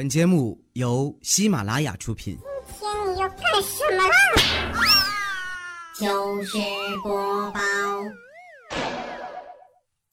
[0.00, 2.38] 本节目由喜马拉雅出品。
[2.80, 4.14] 今天你要干什么啦？
[5.94, 6.56] 就是
[7.02, 7.60] 播报。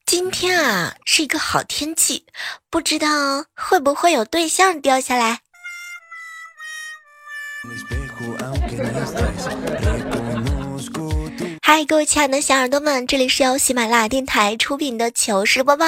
[0.05, 2.25] 今天啊是一个好天气，
[2.69, 5.39] 不知道会不会有对象掉下来。
[11.69, 15.85] 嗨，各位亲爱的小耳朵们，这里是由喜马拉雅电台出品的糗事播报。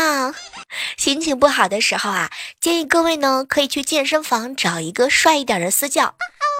[0.97, 6.15] 心情不好的时候啊，建议各位呢可以去健身房找一个帅一点的私教。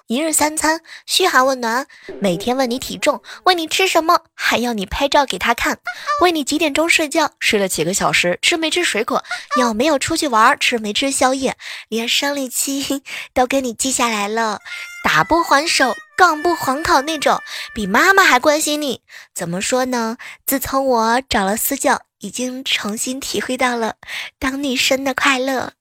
[0.06, 1.86] 一日三餐，嘘寒问暖，
[2.18, 5.78] 每天问你体重，问你吃什么，还要你拍照给他看，
[6.22, 9.22] 问你几点钟睡觉，睡了几个小时，吃没吃水果，
[9.58, 11.58] 有没有出去玩，吃没吃宵夜，
[11.90, 13.02] 连生理期
[13.34, 14.60] 都给你记下来了，
[15.04, 17.40] 打不还手，杠不黄口那种，
[17.74, 19.00] 比妈妈还关心你。
[19.34, 20.18] 怎么说呢？
[20.44, 23.94] 自从我找了私教，已经重新体会到了
[24.38, 25.72] 当女生的快乐。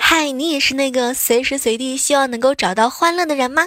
[0.00, 3.66] 嗨，你也是那个随时随地希望能够找到欢乐的人吗？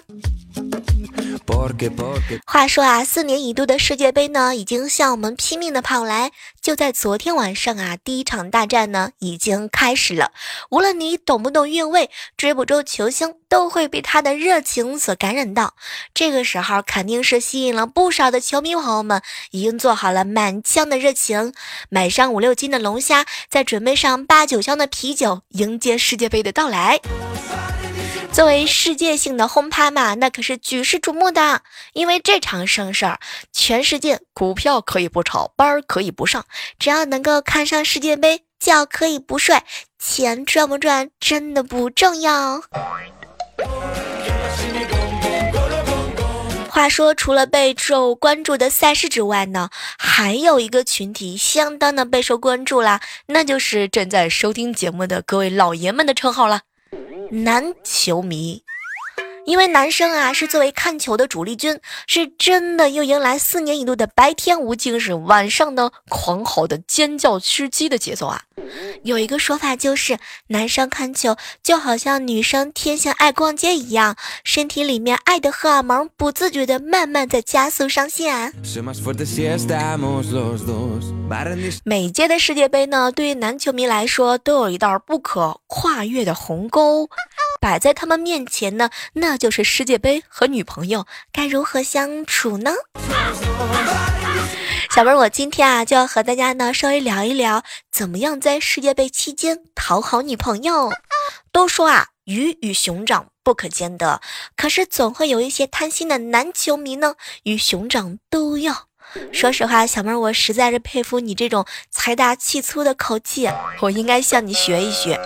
[2.45, 6.31] 话说啊，四年一度的世界杯呢，已经向我们拼命的跑来。
[6.61, 10.31] 就在昨天晚上啊，第一场大战呢已经开始了。
[10.69, 15.73] 无论你懂不懂韵味，追不追球星，都会被他的热情所感染到。
[16.13, 21.53] 这个时候肯定是吸引了不少的球迷朋友们，已经做好了满腔的热情，
[21.89, 26.99] 买上五六斤的龙虾，再准备上八九箱的啤酒，迎接世界杯的到来。
[28.33, 31.61] 作为世界性的轰趴嘛，那可是举世瞩目的。
[31.93, 33.19] 因为这场盛事儿，
[33.51, 36.45] 全世界股票可以不炒，班儿可以不上，
[36.79, 39.61] 只要能够看上世界杯，觉可以不睡，
[39.99, 42.61] 钱赚不赚真的不重要。
[46.69, 56.61] 话说，除了备受关注的赛事之外呢，还有一个群体相当的备受关注啦，那就是正在收听节目的各位老爷们的称号了。
[57.33, 58.61] 男球迷，
[59.45, 68.43] 因为男生啊是作为看球的主力军，是真的又迎来四年一度的白天无精神晚上呢狂吼的尖叫吃鸡的节奏啊。
[69.03, 78.53] 有一个说法就是，男生看球就好像女生天性爱逛街一样，身体里面爱的荷尔蒙不自觉的慢慢在加速上线。
[81.83, 87.09] 每届的世界杯呢，对于男球迷来说都有一道不可跨越的鸿沟，
[87.61, 92.73] 摆在他们面前呢，那就是世界杯和女朋友该如何相处呢？
[94.89, 100.91] 小妹儿，我今天啊就要和大家呢稍微聊一聊，怎么样在世界杯期间讨好女朋友。
[101.51, 104.21] 都说啊，鱼与熊掌不可兼得，
[104.57, 108.87] 可是总会有一些贪心的男球迷呢，与熊掌都要。
[109.31, 113.49] 说实话，小妹儿，我实在是佩服你这种财大气粗的口气，
[113.81, 115.19] 我应该向你学一学。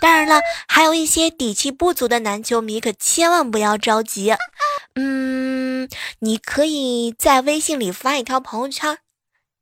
[0.00, 4.34] 当然了，还有一些底气不足的男球迷，可千万不要着急。
[4.94, 5.88] 嗯，
[6.20, 8.98] 你可以在微信里发一条朋友圈。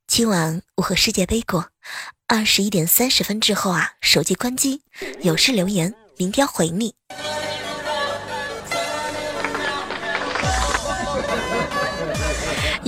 [0.07, 1.67] 今晚我和世界杯过，
[2.27, 4.81] 二十一点三十分之后啊，手机关机，
[5.21, 6.95] 有事留言，明天回你。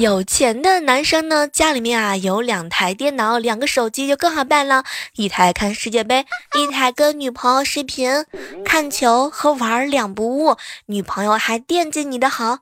[0.01, 6.25] 有钱的男生呢，家里面啊有两台电脑、两个手机就更好办了，一台看世界杯，
[6.57, 8.25] 一台跟女朋友视频，
[8.65, 10.57] 看球和玩两不误，
[10.87, 12.53] 女朋友还惦记你的好。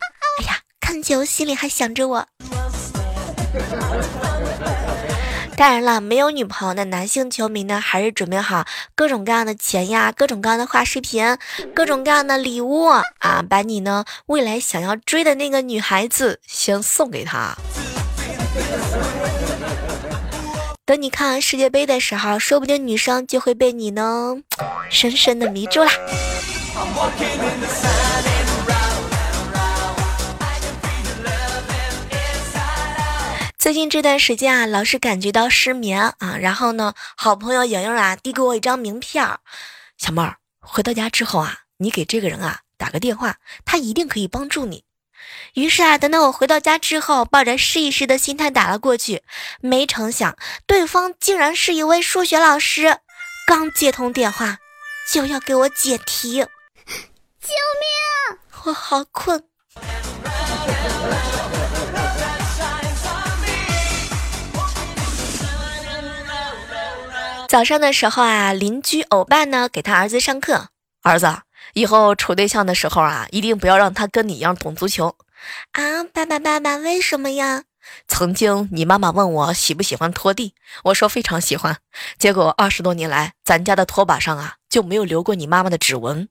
[0.42, 2.28] 哎呀，看球心里还想着我。
[5.59, 8.66] 当然了，没有女朋友的男性球迷呢，还是准备好
[8.96, 11.38] 各种各样的钱呀，各种各样的画视频，
[11.75, 17.53] 各种各样的礼物啊，把你呢未来想要追的那个女孩子先送给她。
[20.86, 24.38] 等你看完世界杯的时候，说不定女生就会被你呢
[24.90, 25.91] 深深的迷住啦。
[33.59, 39.41] 最近这段时间啊，老是感觉到失眠啊，然后呢，好朋友莹莹啊递给我一张名片儿，
[39.97, 43.35] 小妹儿回到家之后啊，你给这个人啊打个电话，
[43.66, 44.85] 他一定可以帮助你。
[45.56, 49.23] 于是啊，等到我回到家之后，抱着试一试的心态打了过去，
[49.59, 53.00] 没成想对方竟然是一位数学老师，
[53.46, 54.59] 刚接通电话
[55.11, 56.46] 就要给我解题，
[57.44, 57.50] 救
[57.82, 58.40] 命！
[58.64, 59.44] 我好困。
[67.49, 70.67] 早上的时候啊，邻居欧巴呢给他儿子上课。
[71.01, 71.40] 儿子，
[71.73, 75.16] 以后处对象的时候啊，一定不要让他跟你一样懂足球。
[75.72, 77.63] 啊，爸爸爸爸，为什么呀？
[78.07, 80.53] 曾经你妈妈问我喜不喜欢拖地，
[80.84, 81.78] 我说非常喜欢。
[82.19, 86.29] 结果二十多年来，咱家的拖把上啊就没有留过你妈妈的指纹。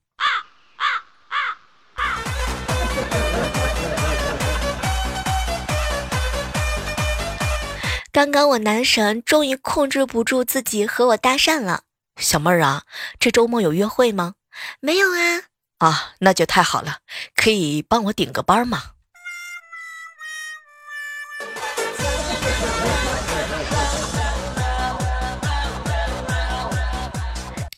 [8.18, 11.82] 刚刚我男神终于控制不住自己和我搭讪了，
[12.16, 12.82] 小妹儿啊，
[13.20, 14.34] 这周末有约会吗？
[14.80, 15.42] 没有啊。
[15.78, 16.98] 啊，那就太好了，
[17.36, 18.82] 可以帮我顶个班吗？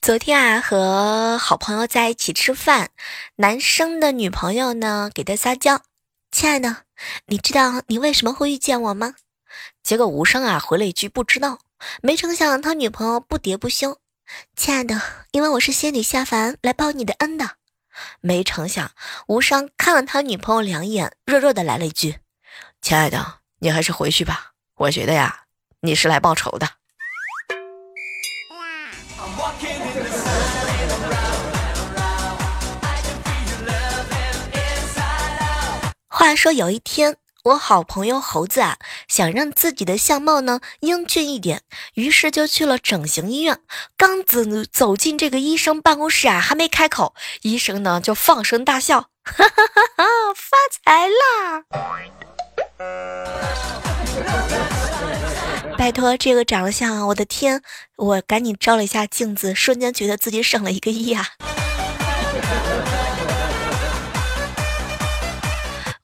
[0.00, 2.88] 昨天啊，和好朋友在一起吃饭，
[3.36, 5.82] 男生的女朋友呢给他撒娇
[6.32, 6.84] ：“亲爱的，
[7.26, 9.16] 你知道你为什么会遇见我吗？”
[9.90, 11.58] 结果无声啊回了一句不知道。
[12.00, 13.98] 没成想他女朋友不喋不休
[14.54, 15.02] ：“亲爱的，
[15.32, 17.56] 因为我是仙女下凡来报你的恩的。”
[18.22, 18.92] 没成想
[19.26, 22.20] 无伤看了他女朋友两眼，弱弱的来了一句
[22.80, 25.46] ：“亲爱的，你还是回去吧，我觉得呀，
[25.80, 26.68] 你是来报仇的。”
[36.06, 38.76] 话说有一天，我好朋友猴子啊，
[39.08, 41.62] 想让自己的相貌呢英俊一点，
[41.94, 43.58] 于是就去了整形医院。
[43.96, 44.40] 刚走
[44.70, 50.04] 走进这个医生办公室啊，还没开口，医生呢就放声大笑，哈哈哈哈！
[50.36, 51.64] 发财啦！
[55.78, 57.62] 拜托，这个长相，我的天！
[57.96, 61.26] 我赶紧照了一下镜子，瞬间觉得自己省了一个亿啊！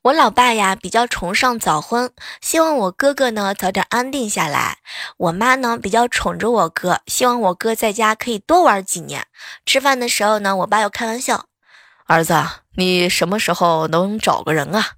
[0.07, 4.79] 我老爸呀比较崇尚早婚，希望我哥哥呢早点安定下来。
[5.17, 9.27] 我妈呢比较宠着我哥，希望我哥在家可以多玩几年。
[9.65, 11.47] 吃饭的时候呢，我爸又开玩笑
[12.07, 12.41] ：“儿子，
[12.77, 14.93] 你什么时候能找个人啊？”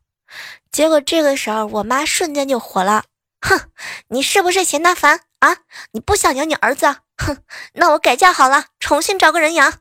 [0.70, 3.04] 结果这个时候，我妈瞬间就火了
[3.40, 3.58] ：“哼，
[4.08, 5.56] 你是不是嫌他烦啊？
[5.92, 6.96] 你不想养你儿子？
[7.16, 7.38] 哼，
[7.72, 9.72] 那我改嫁好了，重新找个人养。”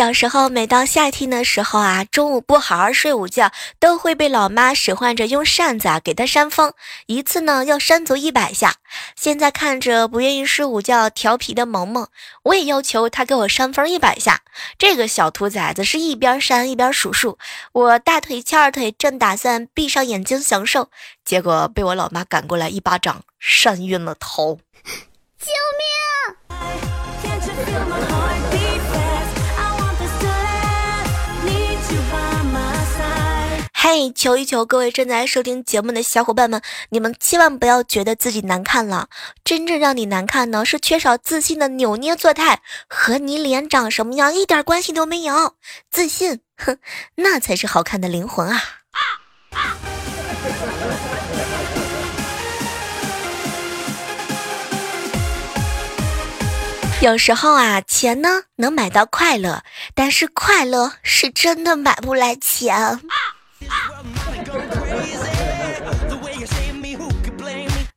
[0.00, 6.72] 小时候，每到夏天的时候啊，中午不好好睡午觉，都会被老妈使唤着用扇子啊给他扇风，
[7.04, 8.76] 一次呢要扇足一百下。
[9.14, 12.08] 现在看着不愿意睡午觉、调皮的萌萌，
[12.44, 14.40] 我也要求他给我扇风一百下。
[14.78, 17.36] 这个小兔崽子是一边扇一边数数，
[17.72, 20.88] 我大腿翘二腿，正打算闭上眼睛享受，
[21.26, 24.60] 结果被我老妈赶过来一巴掌扇晕了头。
[25.38, 25.52] 救
[28.08, 28.19] 命！
[33.82, 36.60] 嘿，求一求各位正在收听节目的小伙伴们，
[36.90, 39.08] 你们千万不要觉得自己难看了。
[39.42, 42.60] 真正让你难看呢，是缺少自信的扭捏作态，
[42.90, 45.54] 和你脸长什么样一点关系都没有。
[45.90, 46.76] 自信，哼，
[47.14, 48.60] 那才是好看的灵魂啊！
[57.00, 59.62] 有时候啊，钱呢能买到快乐，
[59.94, 63.00] 但是快乐是真的买不来钱。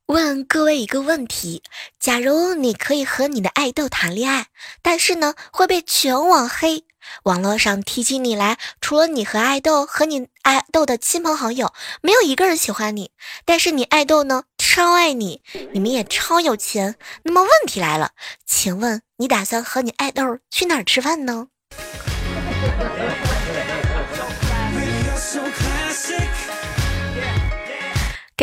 [0.06, 1.64] 问各位一个问题：
[2.00, 4.48] 假如你可以和你的爱豆谈恋爱，
[4.82, 6.86] 但是呢会被全网黑，
[7.24, 13.12] 网络上提起你来，除了你和爱豆和你爱豆的亲朋好友，没有一个人喜欢你。
[13.46, 16.96] 但是你爱豆呢超爱你，你们也超有钱。
[17.24, 18.12] 那么问题来了，
[18.46, 21.48] 请问你打算和你爱豆去哪儿吃饭呢？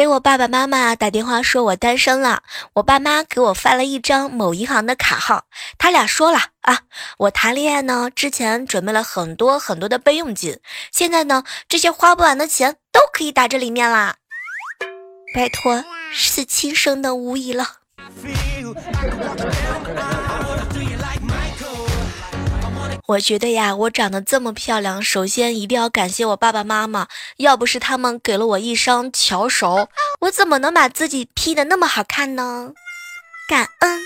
[0.01, 2.43] 给我爸爸妈妈打电话说我单身了，
[2.73, 5.45] 我爸妈给我发了一张某银行的卡号，
[5.77, 6.85] 他俩说了啊，
[7.19, 10.59] 我谈恋爱呢之前准备了很多很多的备用金，
[10.91, 14.15] 现在呢这些花不完的钱都可以打这里面啦，
[15.35, 17.67] 拜托是亲生的无疑了。
[23.11, 29.89] 我觉得呀，我长得这么漂亮，首先一定要感谢我爸爸妈妈，要不是他们给了我一双巧手，
[30.21, 32.71] 我怎么能把自己 P 的那么好看呢？
[33.49, 34.01] 感恩。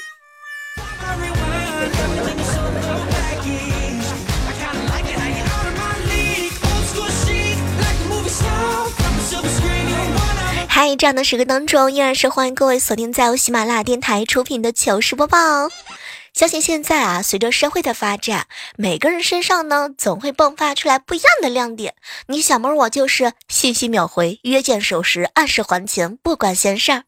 [10.66, 15.68] 嗨，这样的时刻当中，依然是欢迎各位锁定在由喜马拉雅电台出品的糗事播报。
[16.34, 21.94] 相信现在啊，随着社会的发展，每个人身上呢总会迸发出来不一样的亮点。
[22.26, 27.04] 你小妹我就是信息秒回，约见守时，按时还钱，不管闲事儿。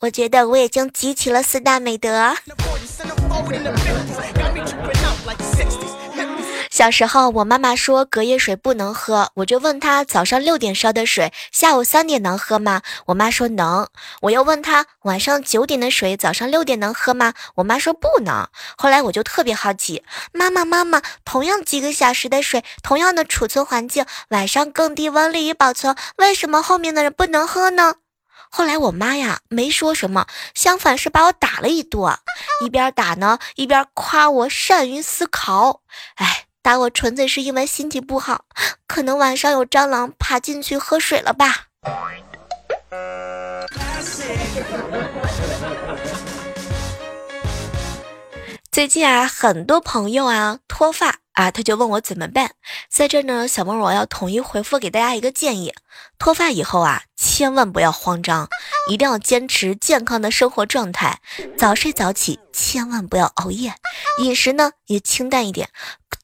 [0.00, 2.36] 我觉得我已经集齐了四大美德。
[6.76, 12.82] 小时候，我妈妈说隔夜水不能喝，我就问她早上六点烧的水，下午三点能喝吗？
[13.06, 13.88] 我妈说能。
[14.20, 17.32] 我又问她晚上九点的水，早上六点能喝吗？
[17.54, 18.46] 我妈说不能。
[18.76, 20.04] 后来我就特别好奇，
[20.34, 27.94] 妈妈妈妈，同样几个小时的水，同样的储存环境，晚上更低温利于保存，为什么后面的人不能喝呢？
[28.50, 32.18] 后来我妈呀没说什么，相反是把我打了一顿，
[32.62, 35.80] 一边打呢一边夸我善于思考。
[36.16, 36.42] 哎。
[36.66, 38.44] 打我纯粹是因为心情不好，
[38.88, 41.68] 可能晚上有蟑螂爬进去喝水了吧。
[48.72, 52.52] 最近啊，很多朋友啊脱发啊，他就问我怎么办。
[52.88, 55.74] 在这呢，小梦我要统一回复给大家一个建议：
[56.18, 58.48] 脱发以后啊，千万不要慌张，
[58.90, 61.20] 一定要坚持健康的生活状态，
[61.58, 63.74] 早睡早起，千万不要熬夜，
[64.22, 65.68] 饮食呢也清淡一点。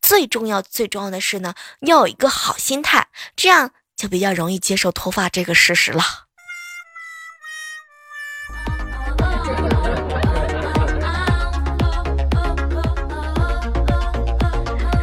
[0.00, 6.02] 最重要、最重要的是呢，要有一个好心态，这样就比较容易接受脱发这个事实了。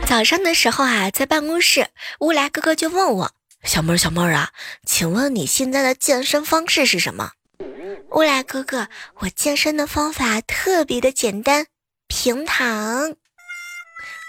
[0.10, 1.90] 早上的时候啊，在办公室，
[2.22, 3.32] 乌来哥哥就问我
[3.64, 4.50] ：“小妹儿，小妹儿啊，
[4.84, 7.34] 请问你现在的健身方式是什么？”
[8.14, 8.88] 乌来哥哥，
[9.20, 11.68] 我健身的方法特别的简单，
[12.08, 13.14] 平躺。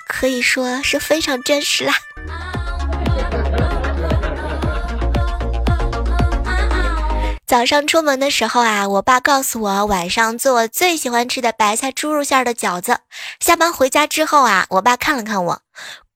[0.06, 1.94] 可以说是非常真实啦。
[7.50, 12.98] 早上出门的时候啊，我爸告诉我晚上做我最喜欢吃的白菜猪肉馅的饺子。
[13.40, 15.60] 下班回家之后啊，我爸看了看我，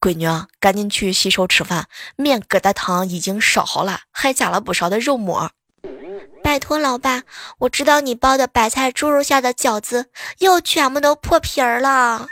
[0.01, 0.29] 闺女，
[0.61, 5.51] 赶紧去洗手吃饭，面疙瘩汤已经烧好了，还加了不少的肉末。
[6.45, 7.25] 拜托老爸，
[7.59, 10.07] 我知道你包的白菜猪肉馅的饺子
[10.39, 12.29] 又全部都破皮儿了。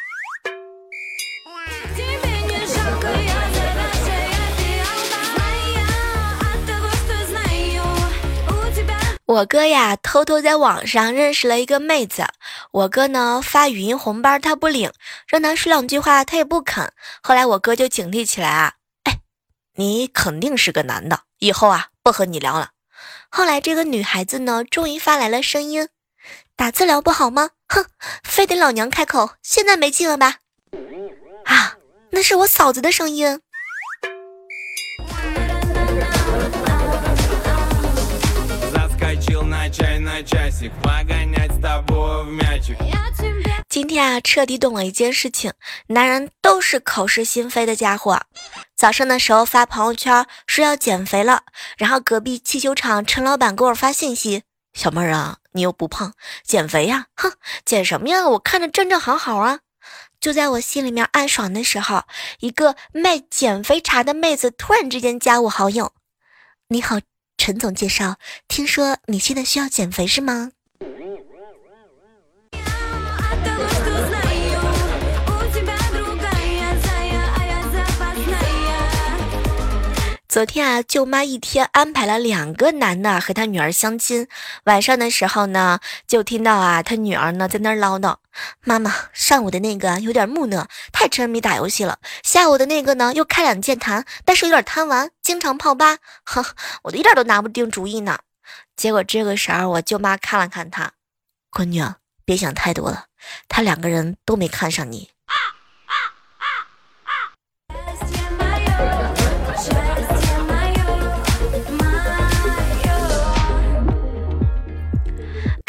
[9.33, 12.27] 我哥呀，偷偷在网上认识了一个妹子。
[12.71, 14.93] 我哥呢发语音红包，他不领，
[15.27, 16.93] 让他说两句话，他也不肯。
[17.23, 18.75] 后来我哥就警惕起来啊，
[19.05, 19.21] 哎，
[19.77, 22.73] 你肯定是个男的，以后啊不和你聊了。
[23.31, 25.89] 后来这个女孩子呢，终于发来了声音，
[26.55, 27.53] 打字聊不好吗？
[27.69, 27.87] 哼，
[28.23, 30.41] 非得老娘开口，现在没劲了吧？
[31.47, 31.79] 啊，
[32.11, 33.41] 那是我嫂子的声音。
[43.69, 45.52] 今天啊，彻底懂了一件事情：
[45.87, 48.21] 男人都是口是心非的家伙。
[48.76, 51.45] 早上的时候发朋友圈说要减肥了，
[51.79, 54.43] 然后隔壁汽修厂陈老板给我发信息
[54.75, 56.12] ：“小妹儿啊，你又不胖，
[56.45, 57.07] 减肥呀？
[57.17, 57.33] 哼，
[57.64, 58.29] 减什么呀？
[58.29, 59.61] 我看着正正好好啊！”
[60.21, 62.05] 就在我心里面暗爽的时候，
[62.41, 65.95] 一个卖减肥茶的妹子突然之间加我好友
[66.69, 66.99] ：“你好。”
[67.45, 70.53] 陈总介绍，听说你现在需要减肥是吗？
[80.33, 84.29] 昨天啊，舅妈一天安排了两个男的和他女儿相亲。
[84.65, 88.17] 晚上的时候呢，就听到啊，他女儿呢在那儿唠叨
[88.65, 95.99] ：“妈妈，上午的那个有点木讷，太沉迷打游戏了；下午的那个呢，又开两键盘，但是有点贪玩，经常泡吧。
[96.25, 96.43] 哼，
[96.85, 98.21] 我都一点都拿不定主意呢。”
[98.75, 100.93] 结果这个时候，我舅妈看了看她，
[101.51, 101.85] 闺女，
[102.25, 103.05] 别想太多了，
[103.49, 105.11] 他两个人都没看上你。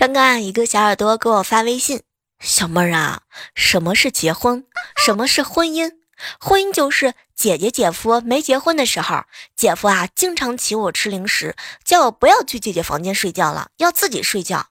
[0.03, 2.01] 刚刚，一个小耳朵给我发微信，
[2.41, 3.21] 小妹儿啊，
[3.55, 4.65] 什么是结婚？
[4.97, 5.93] 什么是婚姻？
[6.41, 9.23] 婚姻就是姐姐姐夫没结婚的时候，
[9.55, 11.55] 姐夫啊经常请我吃零食，
[11.85, 14.67] 叫我不要去姐姐房间睡觉了，要自己睡觉。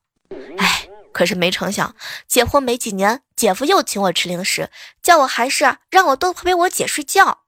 [0.59, 1.97] 哎，可是没成想，
[2.29, 4.69] 结婚没几年，姐夫又请我吃零食，
[5.03, 7.42] 叫我还是让我多陪我姐睡觉。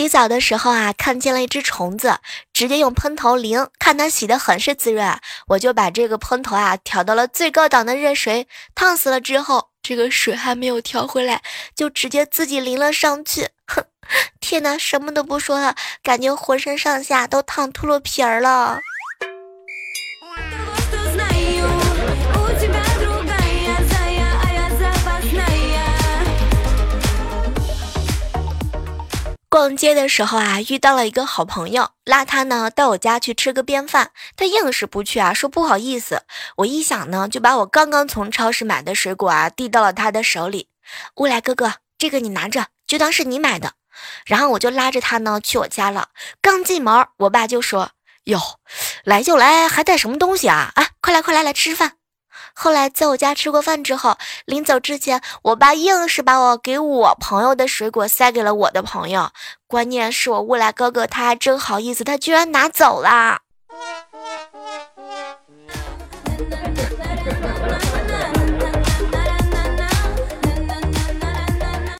[0.00, 2.20] 洗澡的时候啊，看见了一只虫子，
[2.54, 11.42] 直接用喷头淋，看它洗的很是滋润，我就把这个喷头啊调到了最高档的热水，烫死了之后，这个水还没有调回来，
[11.76, 13.50] 就直接自己淋了上去。
[13.66, 13.84] 哼，
[14.40, 18.78] 天哪，什么都不说了，感觉浑身上下都烫秃噜皮儿了。
[29.50, 36.22] 逛街的时候啊，遇到了一个好朋友，拉他呢到我家去吃个便饭，他硬是不去啊，说不好意思。
[36.58, 40.68] 我一想呢，就把我刚刚从超市买的水果啊递到了他的手里。
[41.16, 43.72] 乌来哥哥，这个你拿着，就当是你买的。
[44.24, 46.10] 然后我就拉着他呢去我家了。
[46.40, 47.90] 刚进门，我爸就说
[48.30, 48.40] ：“哟，
[49.02, 50.70] 来就来，还带什么东西啊？
[50.76, 51.94] 啊，快来快来来吃饭。”
[52.54, 59.30] 后来在我家吃过饭之后，临走之前，我爸硬是把我给我朋友的水果塞给了我的朋友。
[59.66, 63.38] 关键是我未来哥哥他还真好意思，他居然拿走了。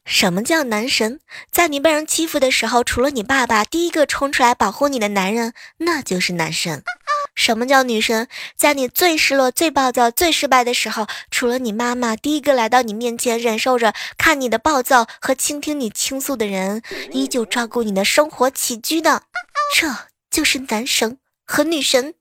[0.04, 1.21] 什么叫男神？
[1.50, 6.83] 在你被人欺负的时候，除了你爸爸，第一个冲出来保护你的男人，那就是男神。
[7.40, 8.28] 什么叫女神？
[8.54, 16.82] 在你最失落、最暴躁、最失败的时候，除了你妈妈，第一个来到你面前，忍受着看你的暴躁和倾听你倾诉的人，
[17.12, 19.23] 依旧照顾你的生活起居的，
[19.75, 19.88] 这
[20.30, 21.16] 就是男神
[21.47, 22.12] 和女神。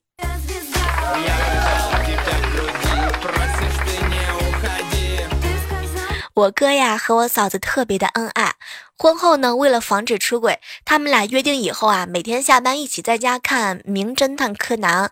[6.40, 8.56] 我哥呀和我嫂子特别的恩爱，
[8.98, 15.08] 婚后呢，为了防止出轨，他们俩约定以后啊，每天下班一起在家看《名侦探柯南》，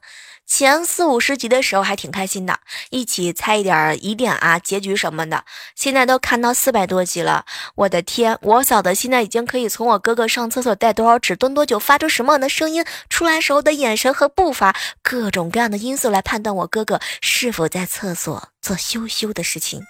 [0.45, 5.43] 前四五十集的时候还挺开心的，一起猜一点疑点啊、结局什么的。
[5.75, 7.43] 现在都看到四百多集了，
[7.75, 19.81] 我的天，我嫂子现在已经可以从我哥哥上厕所带多少纸、蹲多久、发出什么样的声音、出来时候的眼神和步伐，各种各样的因素来判断我哥哥是否在厕所做羞羞的事情。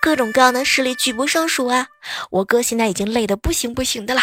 [0.00, 1.88] 各种各样的势力举不胜数啊！
[2.30, 4.20] 我哥现在已经累得不行不行的了。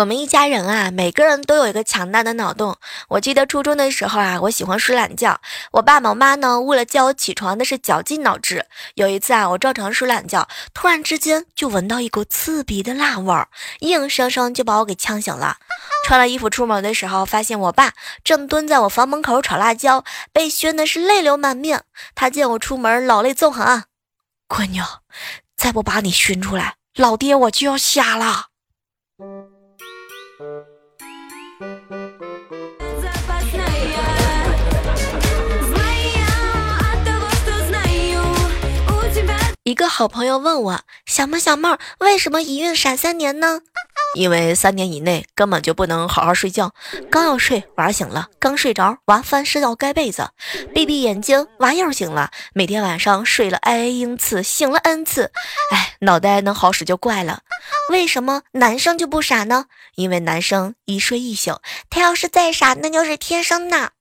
[0.00, 2.78] 我们一家人啊，每个人都有一个强大的脑洞。
[3.08, 5.38] 我记得初中的时候啊，我喜欢睡懒觉，
[5.72, 8.64] 我爸我妈呢，为了叫我起床，那是绞尽脑汁。
[8.94, 13.48] 有一次啊，我照常睡懒觉，突然之间就闻到一股刺鼻的辣味儿，
[13.80, 15.58] 硬生生就把我给呛醒了。
[16.06, 17.92] 穿了衣服出门的时候，发现我爸
[18.24, 21.84] 正蹲在我房门口炒辣椒，被熏的是泪流满面。
[22.14, 23.84] 他见我出门，老泪纵横啊，
[24.48, 24.80] 闺女，
[25.58, 28.46] 再不把你熏出来，老爹我就要瞎了。
[39.70, 41.68] 一个好朋友问我：“小妹小妹，
[42.00, 43.60] 为什么一孕闪三年呢？”
[44.18, 46.74] 因为三年以内根本就不能好好睡觉，
[47.08, 50.28] 刚要睡娃醒了，刚睡着娃翻身要盖被子，
[50.74, 55.30] 闭闭眼睛娃又醒了，每天晚上睡了 n 次，醒了 n 次，
[55.70, 57.42] 哎，脑袋能好使就怪了。
[57.90, 59.66] 为什么男生就不傻呢？
[59.94, 63.92] 因为男生一睡一宿，他要是再傻，那就是天生的。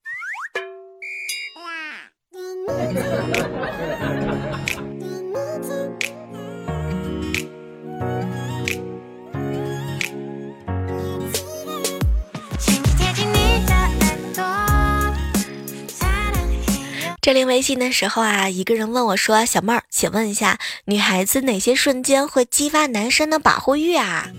[17.30, 24.32] 在领微信的时候啊，一个人问我说：“小妹儿，请问一下，女孩子哪些瞬间会激发男生的保护欲啊？”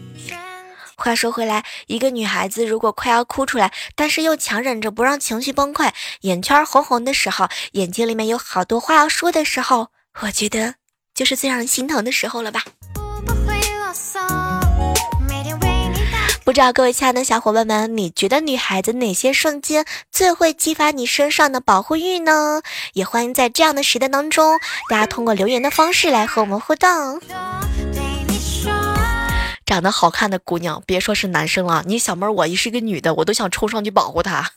[0.98, 9.90] 话说回来，一个女孩子如果快要哭出来，但是又强忍着不让情绪崩溃，眼圈红红的时候，眼睛里面有好多话要说的时候，
[10.22, 10.74] 我觉得
[11.14, 12.64] 就是最让人心疼的时候了吧。
[16.50, 22.60] 不知道各位亲爱的小伙伴们，你觉得女孩子哪些瞬间最会激发你身上的保护欲呢？
[22.92, 24.58] 也欢迎在这样的时代当中，
[24.88, 26.88] 大家通过留言的方式来和我们互动。
[29.64, 34.50] 长得好看的姑娘，别说是男生了，你小妹儿我一是一个女的，我都想冲上去保护她。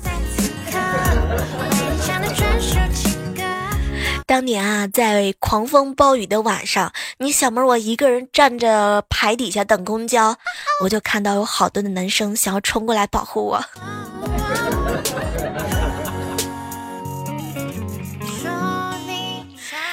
[4.26, 10.36] 当年啊，在狂风暴雨的晚上，你小妹我一个人站着牌底下等公交，
[10.82, 13.64] 我就看到有好多的男生想要冲过来保护我。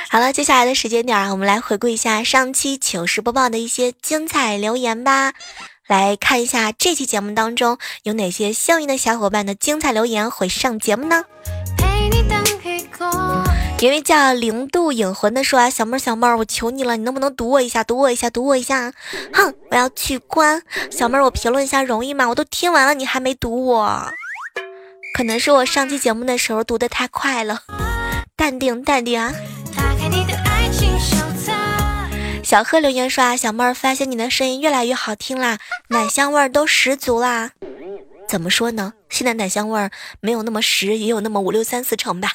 [0.08, 5.32] 好了，接下来的时间点啊，我们来回顾一下上期糗事播报的一些精彩留言吧。
[5.86, 11.24] 来看一下这期节目当中有哪些幸运的小伙伴的精彩留言会上节目呢？
[11.76, 12.44] 陪你等
[13.80, 18.92] 一位叫零度影魂的说啊，小妹儿小妹儿，我求你了，你能不能读我一下，读我一下，读我一下？
[19.32, 20.62] 哼，我要取关。
[20.90, 22.28] 小妹儿，我评论一下容易吗？
[22.28, 24.10] 我都听完了，你还没读我？
[25.14, 27.60] 可能是我上期节目的时候读的太快了，
[28.36, 29.32] 淡定淡定啊。
[32.42, 35.56] 小贺留言说啊，小妹儿发现你的声音越来越好听啦，
[35.88, 37.52] 奶香味儿都十足啦。
[38.28, 38.92] 怎么说呢？
[39.08, 39.90] 现在奶香味儿
[40.20, 42.32] 没有那么十，也有那么五六三四成吧。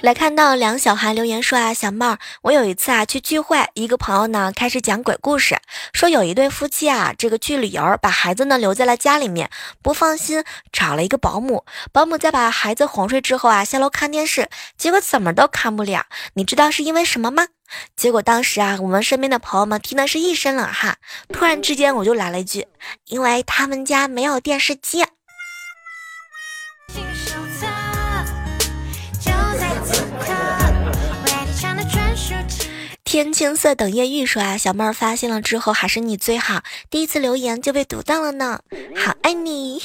[0.00, 5.58] 来看到梁小涵留言说啊，小妹儿，我有一次啊去聚会，一个朋友呢开始讲鬼故事，
[5.92, 9.50] 说有一对夫妻啊，这个去旅游，把孩子呢留在了家里面，
[9.82, 17.48] 不放心，找了一个保姆，保姆在把孩子哄睡之后啊，下楼看电视，结果怎么都看不了，你知道是因为什么吗？
[17.96, 20.98] 结果当时啊，我们身边的朋友们听的是一身冷汗，
[21.32, 22.68] 突然之间我就来了一句，
[23.06, 25.04] 因为他们家没有电视机。
[33.18, 38.60] 天青色等夜雨说啊，小妹儿发现了之后还是你最好，第一次留言就被读到了呢，
[38.94, 39.82] 好爱你。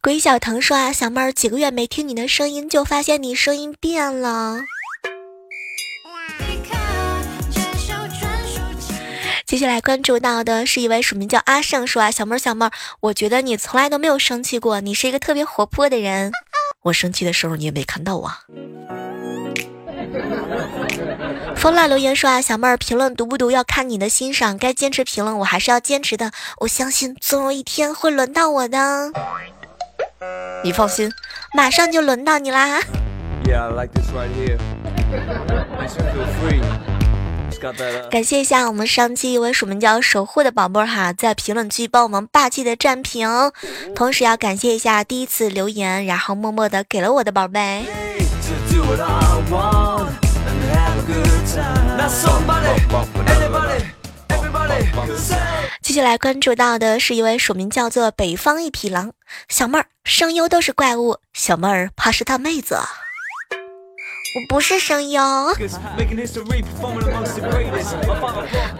[0.00, 4.60] 鬼小腾说啊，小妹儿几个月没听你的声音，就发现你声音变了。
[9.44, 16.30] 接下来关注到的是一位署名叫阿胜说啊，小妹儿小妹儿，我觉得你从来都没有生气过，你是一个特别活泼的人。
[16.84, 18.40] 我生气的时候你也没看到啊。
[21.56, 29.10] 风浪留言说啊，小妹儿评论读不读要看你的欣赏，该坚持评论我还是要坚持的，我相信总有一天会轮到我的。
[30.62, 31.10] 你放心，
[31.56, 32.80] 马上就轮到你啦。
[38.10, 43.28] 感谢一下我们上期一位署名叫守护的宝贝儿哈，在评论区帮我们霸气的占屏，
[43.94, 47.86] 同时要感谢一下第一次留言，然后默默的给了我的宝贝。
[55.80, 59.12] 接下来关注到的是一位署名叫做北方一匹狼
[59.48, 62.76] 小妹儿，声优都是怪物，小妹儿怕是他妹子。
[64.34, 65.22] 我不是声优。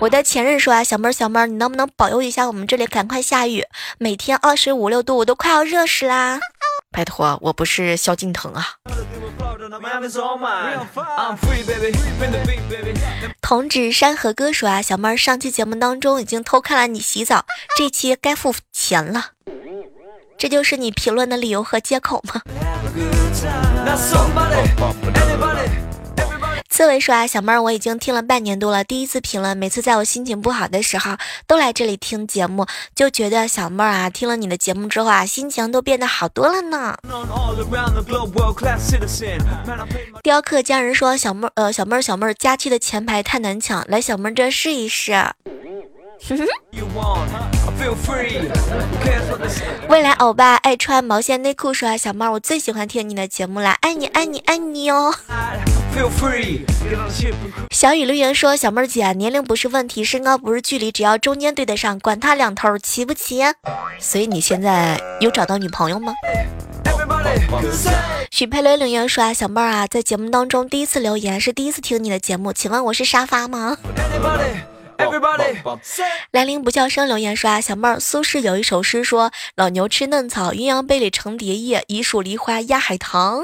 [0.01, 3.65] 我的前任说啊，小妹儿小妹儿，你能不能保佑一下我们这里赶快下雨？
[3.99, 6.41] 每天二十五六度，我都快要热死啦！
[6.91, 8.67] 拜托，我不是萧敬腾啊。
[13.41, 17.45] 同指山河哥说啊，小妹儿上期节目当中已经偷看了你洗澡，
[17.77, 19.31] 这期该付钱了。
[20.37, 22.43] 这就是你评论的理由和借口吗？
[26.69, 29.57] 刺猬说啊，小妹儿，我已经听了半年多了，第一次评论。
[29.57, 36.97] 每次在我心情不好的时候，都来这里听节目，就觉得小妹儿啊，听了你的节目之后啊，心情都变得好多了呢。
[40.23, 45.13] 雕刻家人说，小妹儿，呃，小妹儿，小妹儿，假期的前排太难抢，来小妹儿这试一试。
[49.89, 55.15] 未来欧巴爱穿毛线内裤说：“小猫，我最喜欢听你的节目了，爱你爱你爱你哦。”
[57.71, 63.43] 小雨留言说：“小妹儿姐，年龄不是问题，身高不是距离，只要中间对得上，管他两头齐不齐？
[63.99, 66.15] 所以你现在有找到女朋友吗？”
[68.31, 73.77] 许佩雷留言说：“啊，小妹儿啊，在节目当中第一次留言，是第一次听你的节目，请问我是沙发吗？”
[74.99, 75.59] Everybody，
[76.31, 83.43] 兰陵不叫声留言说：“小妹儿，苏轼有一首诗说：老牛吃嫩草，鸳鸯杯里成蝶叶，一树梨花压海棠。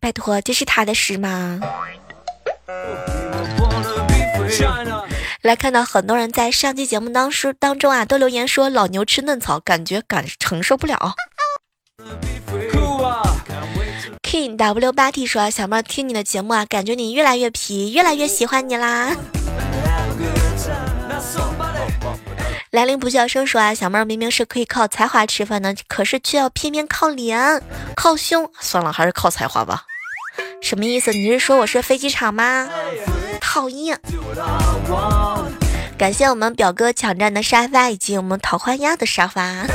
[0.00, 1.60] 拜托，这是他的诗吗？”
[5.42, 11.14] 来看到很多人在上期节目当书当中啊，都留言说老牛吃嫩草，感觉感承受不了。
[14.22, 19.14] King W 八 T 说：“小妹儿，听你的节目啊，感觉你越来越皮，越来越喜欢你啦。”
[22.72, 27.62] 兰陵不笑生说啊，小妹儿明明是可以靠才华吃饭的，可是却要偏偏靠脸、
[27.94, 28.50] 靠胸。
[28.60, 29.82] 算了，还是靠才华吧。
[30.62, 31.12] 什么意思？
[31.12, 32.66] 你是说我是飞机场吗？
[33.42, 34.00] 讨厌。
[35.98, 39.66] 感谢我们表哥抢占的沙发以及我们桃花鸭的沙发。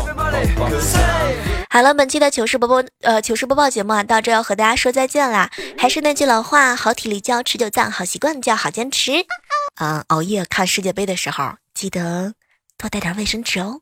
[1.69, 5.51] 好了，本期的糗事播报呃糗事播报节目啊，到这要和大家说再见啦。
[5.77, 9.11] 还是那句老话，好体力叫持久战，好习惯叫好坚持。
[9.79, 12.33] 嗯，熬夜看世界杯的时候，记得。
[12.77, 13.81] 多带点卫生纸哦。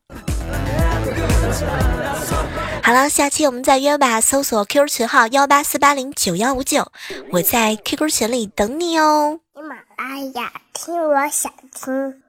[2.81, 4.21] 好了，下期我们再约吧。
[4.21, 6.91] 搜索 QQ 群号幺八四八零九幺五九，
[7.31, 9.39] 我在 QQ 群里等你哦。
[9.55, 12.24] 喜马拉雅，听我想听。